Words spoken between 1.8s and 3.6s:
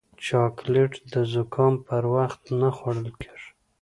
پر وخت نه خوړل کېږي.